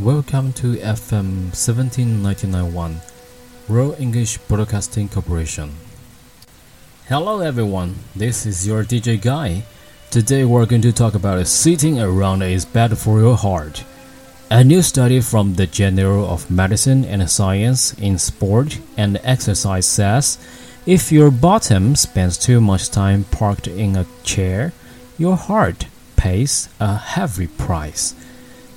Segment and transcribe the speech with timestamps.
[0.00, 3.02] Welcome to FM 17991,
[3.68, 5.74] Royal English Broadcasting Corporation.
[7.08, 9.64] Hello everyone, this is your DJ Guy.
[10.10, 13.84] Today we're going to talk about sitting around is bad for your heart.
[14.50, 20.38] A new study from the Journal of Medicine and Science in Sport and Exercise says
[20.86, 24.72] if your bottom spends too much time parked in a chair,
[25.18, 25.84] your heart
[26.16, 28.14] pays a heavy price.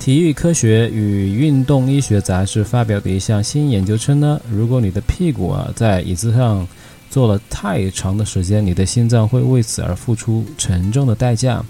[0.00, 6.66] 体育科学与运动医学杂志发表的一项新研究称呢，如果你的屁股啊在椅子上
[7.10, 11.62] 坐了太长的时间，你的心脏会为此而付出沉重的代价。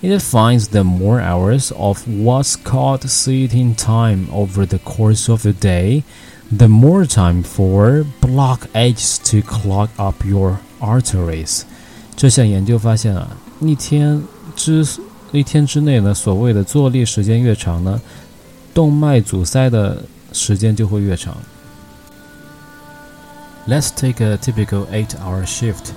[0.00, 5.52] It finds the more hours of what's called sitting time over the course of a
[5.52, 6.04] day,
[6.56, 11.62] the more time for blockages to clog up your arteries。
[12.14, 14.22] 这项研究发现啊，一天
[14.54, 14.86] 之
[15.32, 18.00] 一天之内呢，所谓的坐立时间越长呢，
[18.74, 20.02] 动脉阻塞的
[20.32, 21.36] 时间就会越长。
[23.68, 25.92] Let's take a typical eight-hour shift.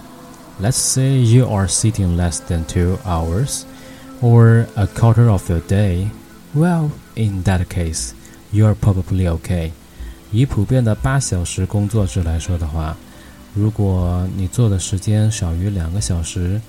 [0.62, 3.62] Let's say you are sitting less than two hours
[4.22, 6.10] or a quarter of your day.
[6.54, 8.12] Well, in that case,
[8.52, 9.72] you are probably okay.
[10.32, 12.96] 以普遍的八小时工作制来说的话，
[13.56, 16.62] 如果你做的时间少于两个小时，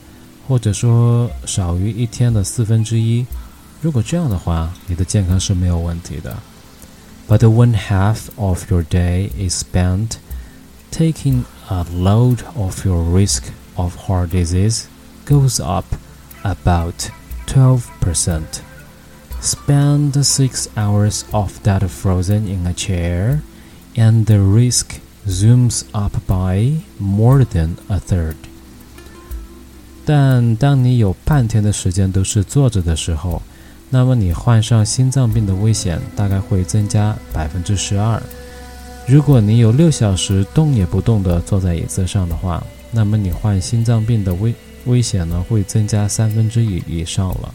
[0.47, 3.25] 或者说少于一天的四分之一，
[3.81, 6.37] 如果这样的话，你的健康是没有问题的。
[7.27, 10.13] But when half of your day is spent
[10.91, 13.43] taking a load of your risk
[13.75, 14.85] of heart disease
[15.27, 15.85] goes up
[16.41, 17.11] about
[17.45, 17.81] 12%.
[19.41, 23.41] Spend six hours of that frozen in a chair,
[23.95, 28.35] and the risk zooms up by more than a third.
[30.05, 33.41] 但当你有半天的时间都是坐着的时候，
[33.89, 38.21] 那么你患上心脏病的危险大概会增加百分之十二。
[39.07, 44.53] 如果你有六小时动也不动地坐在椅子上的话，那么你患心脏病的危
[44.85, 47.53] 危险呢会增加三分之一以上了。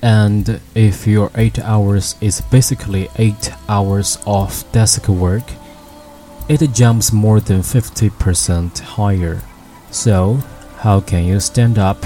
[0.00, 5.42] And if your eight hours is basically eight hours of desk work,
[6.48, 9.38] it jumps more than 50% higher.
[9.90, 10.38] So,
[10.82, 12.04] how can you stand up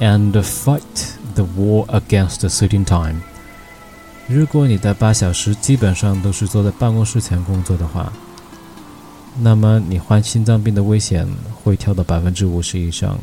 [0.00, 3.20] and fight the war against sitting time?
[4.28, 8.12] 如果你的八小时基本上都是坐在办公室前工作的话，
[9.40, 11.28] 那么你患心脏病的危险
[11.62, 13.18] 会跳到百分之五十以上。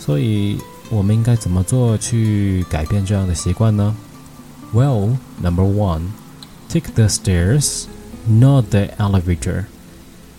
[0.00, 0.58] 所以，
[0.90, 3.94] 我们应该怎么做去改变这样的习惯呢？
[4.74, 6.08] Well, number one,
[6.68, 7.84] take the stairs,
[8.26, 9.64] not the elevator.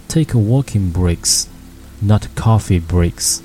[0.10, 1.46] Take walking breaks,
[2.03, 3.41] Not coffee breaks.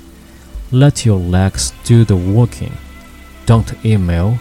[0.70, 2.72] Let your legs do the walking.
[3.46, 4.38] Don't email.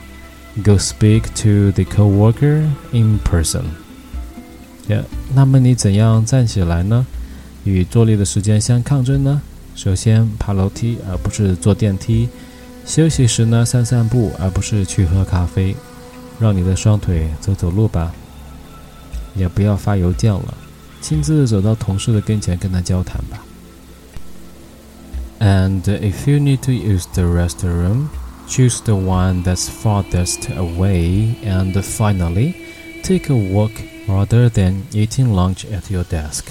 [0.63, 3.63] Go speak to the coworker in person.
[4.87, 7.05] 呀那么你怎样站起来呢？
[7.63, 9.41] 与坐立的时间相抗争呢？
[9.75, 12.27] 首先，爬楼梯而不是坐电梯；
[12.85, 15.75] 休息时呢，散散步而不是去喝咖啡。
[16.39, 18.11] 让你的双腿走走路吧。
[19.35, 20.53] 也不要发邮件了，
[21.01, 23.43] 亲自走到同事的跟前跟他交谈吧。
[25.40, 28.08] And if you need to use the restroom,
[28.46, 31.36] choose the one that's farthest away.
[31.44, 32.54] And finally,
[33.02, 33.72] take a walk
[34.06, 36.44] rather than eating lunch at your desk.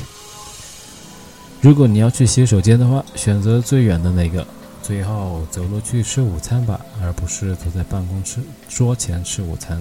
[1.61, 4.45] 如果你要去洗手间的话，选择最远的那个。
[4.81, 9.79] 最后走路去吃午餐吧，而不是坐在办公室桌前吃午餐。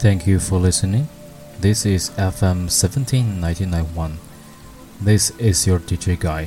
[0.00, 1.04] Thank you for listening.
[1.60, 4.12] This is FM 17991.
[5.04, 6.46] This is your DJ Guy.